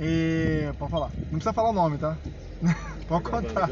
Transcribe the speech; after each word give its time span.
E. 0.00 0.72
Pode 0.78 0.90
falar. 0.90 1.10
Não 1.24 1.38
precisa 1.38 1.52
falar 1.52 1.70
o 1.70 1.74
nome, 1.74 1.98
tá? 1.98 2.16
Pode 3.06 3.24
contar. 3.24 3.68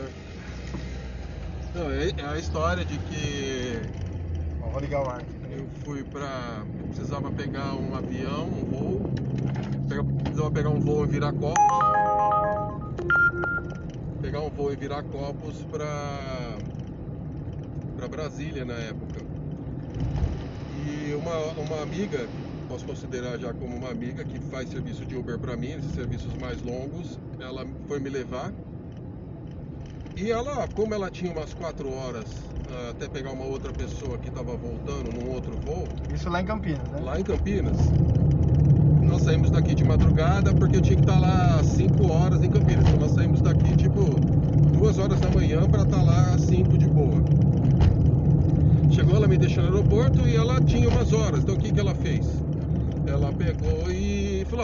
Não, 1.75 1.91
é 1.91 2.08
é 2.11 2.27
a 2.27 2.39
história 2.39 2.85
de 2.85 2.99
que 2.99 3.80
Ó, 4.62 4.69
Vou 4.71 4.80
ligar 4.80 5.03
o 5.03 5.09
ar 5.11 5.22
eu 5.51 5.67
fui 5.85 6.04
pra. 6.04 6.62
eu 6.80 6.87
precisava 6.88 7.30
pegar 7.30 7.75
um 7.75 7.95
avião, 7.96 8.45
um 8.46 8.64
voo. 8.71 9.12
Pega- 9.88 10.04
Precisava 10.04 10.51
pegar 10.51 10.69
um 10.71 10.80
voo 10.80 11.04
em 11.04 11.09
Viracopos. 11.09 11.54
Pegar 14.20 14.40
um 14.40 14.50
voo 14.50 14.72
em 14.72 14.76
Viracopos 14.76 15.56
pra. 15.70 16.56
pra 17.96 18.08
Brasília 18.08 18.64
na 18.64 18.74
época. 18.74 19.20
E 20.86 21.14
uma, 21.14 21.36
uma 21.62 21.82
amiga, 21.82 22.26
posso 22.69 22.85
considerar 22.85 23.39
já 23.39 23.53
como 23.53 23.75
uma 23.75 23.91
amiga, 23.91 24.23
que 24.23 24.39
faz 24.51 24.69
serviço 24.69 25.05
de 25.07 25.16
Uber 25.16 25.39
pra 25.39 25.57
mim, 25.57 25.73
esses 25.73 25.93
serviços 25.93 26.32
mais 26.34 26.62
longos, 26.62 27.19
ela 27.41 27.66
foi 27.88 27.98
me 27.98 28.11
levar. 28.11 28.52
E 30.15 30.30
ela, 30.30 30.69
como 30.75 30.92
ela 30.92 31.11
tinha 31.11 31.33
umas 31.33 31.55
4 31.55 31.91
horas 31.91 32.27
ah, 32.70 32.91
até 32.91 33.09
pegar 33.09 33.33
uma 33.33 33.45
outra 33.45 33.73
pessoa 33.73 34.19
que 34.19 34.28
estava 34.28 34.55
voltando 34.56 35.12
num 35.12 35.33
outro 35.33 35.52
voo, 35.65 35.84
Isso 36.12 36.28
lá 36.28 36.42
em 36.42 36.45
Campinas, 36.45 36.89
né? 36.89 37.01
lá 37.01 37.19
em 37.19 37.23
Campinas, 37.25 37.77
nós 39.03 39.23
saímos 39.23 39.50
daqui 39.50 39.75
de 39.75 39.84
madrugada 39.84 40.53
porque 40.53 40.77
eu 40.77 40.83
tinha 40.83 40.97
que 40.97 41.03
estar 41.03 41.19
lá 41.19 41.59
às 41.61 41.66
5 41.69 42.12
horas 42.12 42.42
em 42.42 42.50
Campinas. 42.50 42.87
Então 42.87 43.00
nós 43.00 43.12
saímos 43.12 43.41
daqui 43.41 43.75
tipo 43.77 44.00
2 44.78 44.98
horas 44.98 45.19
da 45.20 45.30
manhã 45.30 45.66
para 45.69 45.83
estar 45.83 46.03
lá 46.03 46.34
às 46.34 46.42
5 46.42 46.77
de 46.77 46.87
boa. 46.87 47.23
Chegou, 48.91 49.16
ela 49.16 49.28
me 49.28 49.39
deixou 49.39 49.62
no 49.62 49.70
aeroporto 49.70 50.27
e 50.27 50.34
ela 50.37 50.61
tinha 50.61 50.89
umas 50.89 51.12
horas. 51.12 51.41
Então 51.41 51.55
o 51.55 51.59
que, 51.59 51.73
que 51.73 51.78
ela 51.80 51.88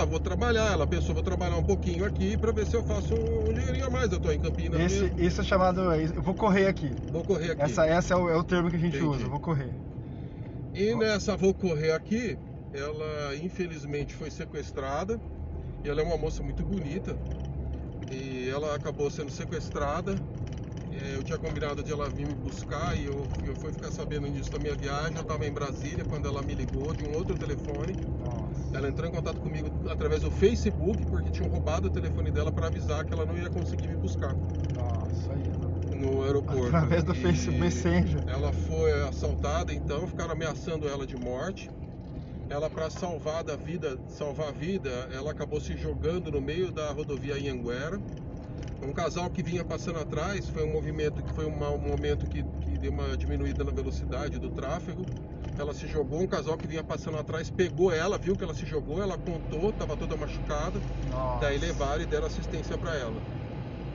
ah, 0.04 0.06
vou 0.06 0.20
trabalhar. 0.20 0.72
Ela 0.72 0.86
pensou: 0.86 1.14
vou 1.14 1.24
trabalhar 1.24 1.56
um 1.56 1.62
pouquinho 1.62 2.04
aqui 2.04 2.36
para 2.36 2.52
ver 2.52 2.66
se 2.66 2.76
eu 2.76 2.84
faço 2.84 3.14
um 3.14 3.52
dinheirinho 3.52 3.86
a 3.86 3.90
mais. 3.90 4.12
Eu 4.12 4.20
tô 4.20 4.30
em 4.30 4.38
Campinas 4.38 4.80
Esse, 4.80 5.02
mesmo. 5.02 5.20
isso 5.20 5.40
é 5.40 5.44
chamado. 5.44 5.80
Eu 5.80 6.22
vou 6.22 6.34
correr 6.34 6.66
aqui. 6.66 6.90
Vou 7.10 7.24
correr 7.24 7.52
aqui. 7.52 7.62
Essa, 7.62 7.86
essa 7.86 8.14
é, 8.14 8.16
o, 8.16 8.28
é 8.28 8.36
o 8.36 8.44
termo 8.44 8.70
que 8.70 8.76
a 8.76 8.78
gente 8.78 8.96
Entendi. 8.96 9.06
usa, 9.10 9.26
vou 9.26 9.40
correr. 9.40 9.70
E 10.74 10.94
nessa 10.94 11.36
vou 11.36 11.54
correr 11.54 11.92
aqui, 11.92 12.36
ela 12.72 13.34
infelizmente 13.36 14.14
foi 14.14 14.30
sequestrada. 14.30 15.20
E 15.82 15.88
ela 15.88 16.00
é 16.00 16.04
uma 16.04 16.16
moça 16.16 16.42
muito 16.42 16.62
bonita. 16.62 17.16
E 18.10 18.48
ela 18.48 18.74
acabou 18.74 19.10
sendo 19.10 19.30
sequestrada. 19.30 20.14
Eh, 21.02 21.16
Eu 21.16 21.22
tinha 21.22 21.38
combinado 21.38 21.82
de 21.82 21.92
ela 21.92 22.08
vir 22.08 22.26
me 22.26 22.34
buscar 22.34 22.96
e 22.96 23.06
eu, 23.06 23.26
eu 23.46 23.54
fui 23.56 23.72
ficar 23.72 23.90
sabendo 23.90 24.28
disso 24.30 24.50
da 24.50 24.58
minha 24.58 24.74
viagem. 24.74 25.14
Eu 25.16 25.22
estava 25.22 25.46
em 25.46 25.52
Brasília 25.52 26.04
quando 26.04 26.26
ela 26.28 26.42
me 26.42 26.54
ligou 26.54 26.92
de 26.94 27.04
um 27.04 27.14
outro 27.16 27.36
telefone. 27.36 27.94
Nossa. 28.24 28.76
Ela 28.76 28.88
entrou 28.88 29.08
em 29.08 29.12
contato 29.12 29.38
comigo 29.40 29.70
através 29.88 30.22
do 30.22 30.30
Facebook 30.30 31.04
porque 31.06 31.30
tinham 31.30 31.48
roubado 31.50 31.88
o 31.88 31.90
telefone 31.90 32.30
dela 32.30 32.50
para 32.50 32.66
avisar 32.66 33.04
que 33.04 33.12
ela 33.12 33.24
não 33.24 33.36
ia 33.36 33.48
conseguir 33.48 33.88
me 33.88 33.96
buscar 33.96 34.34
Nossa, 34.74 35.32
aí. 35.32 35.96
no 35.96 36.22
aeroporto. 36.24 36.66
Através 36.66 37.04
do 37.04 37.12
E 37.12 37.16
Facebook 37.16 37.58
Messenger. 37.58 38.24
Ela 38.26 38.52
foi 38.52 38.92
assaltada, 39.08 39.72
então 39.72 40.06
ficaram 40.06 40.32
ameaçando 40.32 40.88
ela 40.88 41.06
de 41.06 41.16
morte. 41.16 41.70
Ela 42.50 42.68
para 42.68 42.90
salvar 42.90 43.42
da 43.42 43.56
vida, 43.56 43.98
salvar 44.08 44.48
a 44.48 44.52
vida, 44.52 44.90
ela 45.12 45.30
acabou 45.30 45.60
se 45.60 45.76
jogando 45.76 46.30
no 46.30 46.40
meio 46.42 46.70
da 46.70 46.90
rodovia 46.92 47.34
Anhanguera. 47.36 47.98
Um 48.84 48.92
casal 48.92 49.30
que 49.30 49.42
vinha 49.42 49.64
passando 49.64 49.98
atrás, 49.98 50.46
foi 50.48 50.62
um 50.64 50.72
movimento 50.72 51.22
que 51.22 51.32
foi 51.32 51.46
uma- 51.46 51.70
um 51.70 51.78
momento 51.78 52.26
que, 52.26 52.42
que 52.60 52.76
deu 52.78 52.92
uma 52.92 53.16
diminuída 53.16 53.64
na 53.64 53.70
velocidade 53.72 54.38
do 54.38 54.50
tráfego. 54.50 55.06
Ela 55.58 55.72
se 55.72 55.86
jogou, 55.86 56.20
um 56.20 56.26
casal 56.26 56.58
que 56.58 56.66
vinha 56.66 56.84
passando 56.84 57.16
atrás 57.16 57.48
pegou 57.50 57.90
ela, 57.90 58.18
viu 58.18 58.36
que 58.36 58.44
ela 58.44 58.52
se 58.52 58.66
jogou, 58.66 59.00
ela 59.02 59.16
contou, 59.16 59.70
estava 59.70 59.96
toda 59.96 60.16
machucada. 60.16 60.80
Nossa. 61.08 61.40
Daí 61.46 61.56
levaram 61.58 62.02
e 62.02 62.06
deram 62.06 62.26
assistência 62.26 62.76
para 62.76 62.94
ela. 62.96 63.22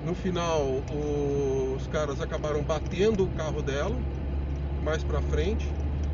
No 0.03 0.15
final, 0.15 0.61
o- 0.91 1.73
os 1.75 1.85
caras 1.87 2.19
acabaram 2.19 2.63
batendo 2.63 3.25
o 3.25 3.29
carro 3.29 3.61
dela 3.61 4.01
mais 4.81 5.03
para 5.03 5.21
frente 5.21 5.71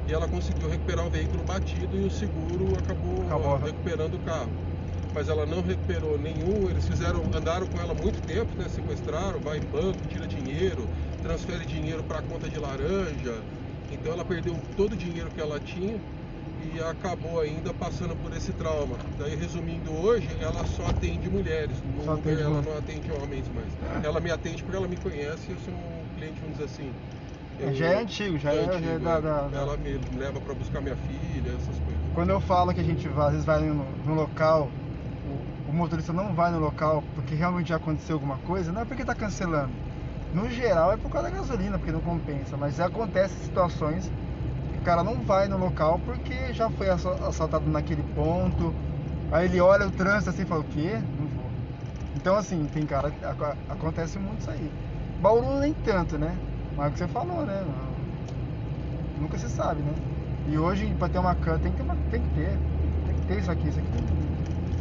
e 0.07 0.11
ela 0.11 0.27
conseguiu 0.27 0.67
recuperar 0.67 1.05
o 1.05 1.09
veículo 1.09 1.43
batido 1.45 1.95
e 1.95 2.01
o 2.03 2.09
seguro 2.11 2.75
acabou, 2.77 3.21
Acabou. 3.25 3.57
recuperando 3.57 4.15
o 4.15 4.19
carro. 4.19 4.74
Mas 5.15 5.29
ela 5.29 5.45
não 5.45 5.61
recuperou 5.61 6.19
nenhum, 6.19 6.69
eles 6.69 6.85
fizeram, 6.85 7.23
andaram 7.33 7.65
com 7.67 7.79
ela 7.79 7.93
muito 7.93 8.21
tempo, 8.23 8.51
né? 8.57 8.67
Sequestraram, 8.67 9.39
vai 9.39 9.59
em 9.59 9.61
banco, 9.61 10.05
tira 10.09 10.27
dinheiro, 10.27 10.89
transfere 11.23 11.63
dinheiro 11.65 12.03
para 12.03 12.21
conta 12.21 12.49
de 12.49 12.59
laranja. 12.59 13.33
Então 13.89 14.11
ela 14.11 14.25
perdeu 14.25 14.59
todo 14.75 14.91
o 14.91 14.95
dinheiro 14.97 15.31
que 15.31 15.39
ela 15.39 15.57
tinha 15.57 15.97
e 16.61 16.81
acabou 16.81 17.39
ainda 17.39 17.73
passando 17.73 18.13
por 18.17 18.35
esse 18.35 18.51
trauma. 18.51 18.97
Daí, 19.17 19.35
resumindo, 19.37 19.89
hoje 19.93 20.27
ela 20.41 20.65
só 20.65 20.85
atende 20.87 21.29
mulheres. 21.29 21.77
Só 22.03 22.11
Uber 22.13 22.33
atende 22.33 22.41
ela 22.41 22.49
mulher. 22.49 22.65
não 22.73 22.77
atende 22.77 23.11
homens 23.13 23.45
mais. 23.55 24.03
Ela 24.05 24.19
me 24.19 24.31
atende 24.31 24.63
porque 24.63 24.75
ela 24.75 24.87
me 24.87 24.97
conhece 24.97 25.45
e 25.49 25.51
eu 25.53 25.59
sou 25.59 25.73
um 25.73 26.03
cliente, 26.17 26.35
vamos 26.41 26.57
dizer 26.57 26.65
assim. 26.65 26.91
eu- 27.57 27.73
Já 27.73 27.85
é 27.85 28.01
antigo, 28.01 28.37
já 28.37 28.51
é- 28.53 28.65
já 28.65 28.71
antigo, 28.73 28.99
da- 28.99 29.15
é. 29.17 29.21
da- 29.21 29.47
da- 29.47 29.57
Ela 29.61 29.77
me 29.77 29.97
leva 30.19 30.41
para 30.41 30.53
buscar 30.53 30.81
minha 30.81 30.97
filha, 30.97 31.51
essas 31.51 31.79
coisas. 31.79 32.01
Quando 32.13 32.31
eu 32.31 32.41
falo 32.41 32.73
que 32.73 32.81
a 32.81 32.83
gente 32.83 33.07
vai, 33.07 33.27
às 33.27 33.31
vezes 33.31 33.45
vai 33.45 33.61
no, 33.61 33.85
no 34.05 34.13
local, 34.13 34.69
motorista 35.75 36.13
não 36.13 36.33
vai 36.35 36.51
no 36.51 36.59
local 36.59 37.03
porque 37.13 37.35
realmente 37.35 37.69
já 37.69 37.77
aconteceu 37.77 38.15
alguma 38.15 38.39
coisa, 38.39 38.71
não 38.71 38.81
é 38.81 38.85
porque 38.85 39.05
tá 39.05 39.15
cancelando. 39.15 39.81
No 40.31 40.49
geral 40.49 40.91
é 40.91 40.97
por 40.97 41.09
causa 41.11 41.29
da 41.29 41.37
gasolina, 41.37 41.77
porque 41.79 41.91
não 41.91 42.01
compensa. 42.01 42.57
Mas 42.57 42.79
acontece 42.79 43.39
situações 43.39 44.13
que 44.71 44.77
o 44.79 44.81
cara 44.81 45.03
não 45.03 45.23
vai 45.23 45.47
no 45.47 45.57
local 45.57 45.99
porque 45.99 46.53
já 46.53 46.69
foi 46.71 46.89
assa- 46.89 47.27
assaltado 47.27 47.69
naquele 47.69 48.03
ponto. 48.03 48.77
Aí 49.29 49.45
ele 49.45 49.59
olha 49.61 49.87
o 49.87 49.91
trânsito 49.91 50.29
assim 50.31 50.43
e 50.43 50.45
fala, 50.45 50.61
o 50.61 50.65
quê? 50.65 50.97
Não 51.17 51.27
vou. 51.29 51.55
Então 52.13 52.35
assim, 52.37 52.67
tem 52.69 52.85
cara 52.87 53.09
acontece 53.69 54.19
muito 54.19 54.41
isso 54.41 54.51
aí. 54.51 54.75
Bauru 55.17 55.59
nem 55.59 55.73
tanto, 55.75 56.17
né? 56.17 56.41
Mas 56.75 56.87
é 56.87 56.89
o 56.89 56.93
que 56.93 56.99
você 56.99 57.07
falou, 57.07 57.45
né? 57.45 57.63
Nunca 59.15 59.37
se 59.37 59.49
sabe, 59.49 59.81
né? 59.83 59.99
E 60.45 60.57
hoje, 60.57 60.93
pra 60.95 61.09
ter 61.09 61.17
uma 61.19 61.35
câmera, 61.35 61.59
tem 61.61 61.71
que 61.71 61.77
ter, 61.77 61.83
uma, 61.83 61.97
tem 62.09 62.21
que 62.21 62.29
ter. 62.29 62.61
Tem 63.05 63.15
que 63.15 63.21
ter 63.23 63.39
isso 63.39 63.51
aqui, 63.51 63.67
isso 63.67 63.79
aqui. 63.79 63.91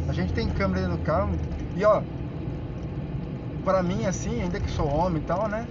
A 0.07 0.13
gente 0.13 0.33
tem 0.33 0.49
câmera 0.49 0.87
do 0.87 0.97
carro. 0.99 1.31
E 1.75 1.83
ó, 1.83 2.01
pra 3.63 3.81
mim 3.81 4.05
assim, 4.05 4.41
ainda 4.41 4.59
que 4.59 4.69
sou 4.69 4.87
homem 4.87 5.21
e 5.21 5.25
tal, 5.25 5.47
né? 5.47 5.65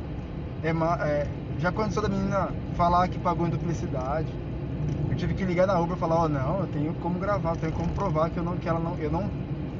É, 0.63 0.71
é, 0.71 1.27
já 1.59 1.69
aconteceu 1.69 2.03
da 2.03 2.09
menina 2.09 2.49
falar 2.77 3.09
que 3.09 3.19
pagou 3.19 3.47
em 3.47 3.51
duplicidade. 3.51 4.29
Eu 5.09 5.17
tive 5.17 5.35
que 5.35 5.45
ligar 5.45 5.67
na 5.67 5.79
Uber 5.79 5.97
e 5.97 6.01
falar, 6.01 6.17
ó, 6.17 6.29
não, 6.29 6.61
eu 6.61 6.67
tenho 6.67 6.93
como 6.95 7.19
gravar, 7.19 7.51
eu 7.51 7.57
tenho 7.57 7.73
como 7.73 7.89
provar 7.91 8.31
que 8.31 8.39
eu 8.39 8.43
não, 8.43 8.57
que 8.57 8.69
ela 8.69 8.81
não, 8.81 8.97
eu 8.99 9.11
não, 9.11 9.31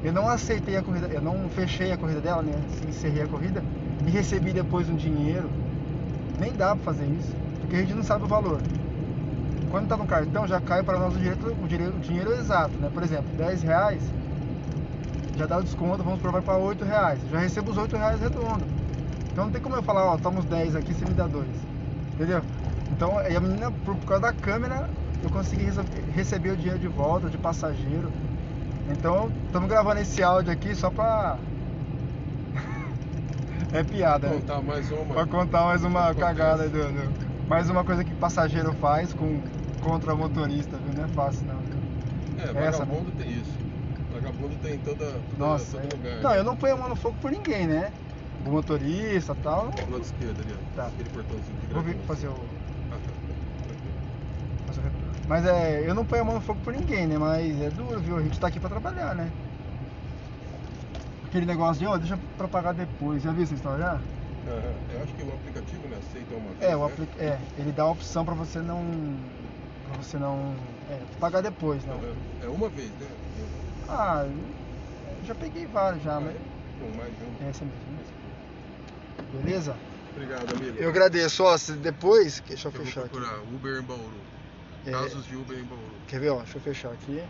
eu 0.03 0.13
não 0.13 0.29
aceitei 0.29 0.77
a 0.77 0.81
corrida, 0.81 1.07
eu 1.07 1.21
não 1.21 1.49
fechei 1.49 1.91
a 1.91 1.97
corrida 1.97 2.21
dela, 2.21 2.41
né? 2.41 2.53
Encerrei 2.87 3.23
a 3.23 3.27
corrida 3.27 3.63
e 4.07 4.09
recebi 4.09 4.53
depois 4.53 4.89
um 4.89 4.95
dinheiro. 4.95 5.49
Nem 6.39 6.53
dá 6.53 6.75
pra 6.75 6.85
fazer 6.85 7.05
isso, 7.05 7.33
porque 7.59 7.75
a 7.75 7.79
gente 7.79 7.93
não 7.93 8.03
sabe 8.03 8.23
o 8.23 8.27
valor. 8.27 8.59
Quando 9.69 9.87
tá 9.87 9.97
no 9.97 10.05
cartão, 10.05 10.47
já 10.47 10.61
cai 10.61 10.83
para 10.83 10.97
nós 10.97 11.15
o, 11.15 11.19
direito, 11.19 11.47
o, 11.47 11.67
direito, 11.67 11.97
o 11.97 11.99
dinheiro 11.99 12.33
exato, 12.33 12.73
né? 12.77 12.89
Por 12.93 13.03
exemplo, 13.03 13.25
10 13.35 13.63
reais, 13.63 14.01
já 15.37 15.45
dá 15.45 15.57
o 15.57 15.63
desconto, 15.63 16.03
vamos 16.03 16.19
provar 16.19 16.41
para 16.41 16.57
8 16.57 16.83
reais. 16.85 17.19
Já 17.29 17.39
recebo 17.39 17.71
os 17.71 17.77
8 17.77 17.95
reais 17.97 18.19
redondo. 18.19 18.63
Então 19.31 19.45
não 19.45 19.51
tem 19.51 19.61
como 19.61 19.75
eu 19.75 19.83
falar, 19.83 20.05
ó, 20.05 20.17
toma 20.17 20.39
os 20.39 20.45
10 20.45 20.75
aqui, 20.75 20.93
você 20.93 21.05
me 21.05 21.13
dá 21.13 21.27
dois. 21.27 21.47
Entendeu? 22.13 22.41
Então, 22.91 23.17
a 23.19 23.39
menina, 23.41 23.71
por, 23.83 23.97
causa 23.97 24.21
da 24.21 24.33
câmera, 24.33 24.89
eu 25.21 25.29
consegui 25.29 25.65
receber 26.13 26.51
o 26.51 26.55
dinheiro 26.55 26.79
de 26.79 26.87
volta, 26.87 27.29
de 27.29 27.37
passageiro. 27.37 28.09
Então, 28.89 29.29
estamos 29.47 29.67
gravando 29.67 29.99
esse 29.99 30.23
áudio 30.23 30.53
aqui 30.53 30.73
só 30.73 30.89
pra. 30.89 31.37
é 33.73 33.83
piada, 33.83 34.29
né? 34.29 34.35
Contar 34.35 34.61
mais 34.61 34.89
uma. 34.91 35.13
Pra 35.13 35.25
contar 35.25 35.63
mais 35.65 35.83
uma 35.83 36.13
cagada 36.13 36.63
aí 36.63 36.69
do, 36.69 36.79
do- 36.83 37.49
Mais 37.49 37.69
uma 37.69 37.83
coisa 37.83 38.03
que 38.03 38.13
passageiro 38.15 38.71
faz 38.75 39.11
com, 39.11 39.41
contra 39.81 40.15
motorista, 40.15 40.77
viu? 40.77 40.93
Não 40.95 41.03
é 41.03 41.07
fácil 41.09 41.45
não. 41.47 41.59
É, 42.37 42.67
Essa, 42.67 42.85
vagabundo 42.85 43.11
tem 43.11 43.31
isso. 43.31 43.54
Em 44.67 44.79
toda, 44.79 45.11
toda, 45.13 45.37
Nossa, 45.37 45.77
todo 45.77 45.87
é- 45.87 45.91
lugar. 45.91 46.21
não, 46.23 46.35
eu 46.35 46.43
não 46.43 46.55
ponho 46.55 46.73
a 46.73 46.77
mão 46.77 46.89
no 46.89 46.95
fogo 46.95 47.17
por 47.21 47.31
ninguém, 47.31 47.67
né? 47.67 47.91
O 48.45 48.51
motorista 48.51 49.33
e 49.33 49.35
tal. 49.35 49.71
Do 49.71 49.91
lado 49.91 50.03
esquerdo 50.03 50.41
ali, 50.41 50.53
ó. 50.53 50.75
Tá. 50.75 50.87
Aquele 50.87 51.09
portãozinho 51.09 51.57
que 51.59 51.67
Vou 51.67 51.83
gravou. 51.83 52.03
fazer 52.03 52.27
o. 52.27 52.33
Ah, 52.91 52.95
tá. 52.95 53.11
fazer 54.65 54.79
o 54.79 54.83
retorno. 54.83 55.15
Mas 55.27 55.45
é, 55.45 55.89
eu 55.89 55.93
não 55.95 56.05
ponho 56.05 56.21
a 56.21 56.25
mão 56.25 56.35
no 56.35 56.41
fogo 56.41 56.59
por 56.61 56.73
ninguém, 56.73 57.07
né? 57.07 57.17
Mas 57.17 57.61
é 57.61 57.69
duro, 57.71 57.99
viu? 57.99 58.17
A 58.17 58.21
gente 58.21 58.39
tá 58.39 58.47
aqui 58.47 58.59
pra 58.59 58.69
trabalhar, 58.69 59.15
né? 59.15 59.31
Aquele 61.23 61.45
negócio 61.45 61.79
de, 61.79 61.87
ó, 61.87 61.97
deixa 61.97 62.17
pra 62.37 62.47
pagar 62.47 62.73
depois. 62.73 63.21
Já 63.23 63.31
viu 63.31 63.43
essa 63.43 63.53
história 63.53 63.83
já? 63.83 63.93
Aham. 64.47 64.73
Eu 64.93 65.01
acho 65.03 65.13
que 65.15 65.23
o 65.23 65.33
aplicativo 65.33 65.87
né, 65.87 65.97
aceita 65.97 66.35
uma 66.35 66.53
vez, 66.53 66.71
É, 66.71 66.75
o 66.75 66.87
né? 66.87 66.93
apli... 66.93 67.07
é, 67.17 67.39
ele 67.61 67.71
dá 67.71 67.83
a 67.83 67.89
opção 67.89 68.23
pra 68.23 68.35
você 68.35 68.61
não. 68.61 68.77
pra 69.83 69.95
você 69.95 70.17
não. 70.17 70.55
É, 70.87 70.99
pagar 71.19 71.41
depois, 71.41 71.83
né? 71.85 71.93
Aham. 71.93 72.15
É 72.41 72.49
uma 72.49 72.69
vez, 72.69 72.91
né? 72.91 73.07
Ah, 73.87 74.27
já 75.25 75.35
peguei 75.35 75.65
vários 75.67 76.03
já, 76.03 76.19
mas. 76.19 76.35
é? 76.35 76.39
Com 76.79 76.97
mais 76.97 77.13
um. 77.21 77.45
É 77.45 77.49
essa 77.49 77.63
mesmo. 77.65 79.41
Beleza? 79.43 79.75
Obrigado, 80.13 80.55
amigo. 80.55 80.77
Eu 80.77 80.89
agradeço. 80.89 81.43
Ó, 81.43 81.57
se 81.57 81.73
depois. 81.73 82.41
Deixa 82.47 82.67
eu 82.67 82.71
Eu 82.71 82.77
vou 82.77 82.85
fechar 82.85 83.01
aqui. 83.01 83.09
procurar 83.09 83.39
Uber 83.41 83.79
em 83.79 83.83
Bauru. 83.83 84.11
É, 84.85 84.91
Casos 84.91 85.25
de 85.25 85.35
Uber 85.35 85.57
em 85.57 85.63
Bauru. 85.63 85.83
quer 86.07 86.19
ver, 86.19 86.29
ó? 86.29 86.37
Deixa 86.39 86.57
eu 86.57 86.61
fechar 86.61 86.91
aqui. 86.91 87.21